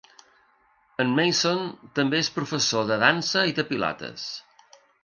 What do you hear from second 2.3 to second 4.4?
professor de dansa i de Pilates.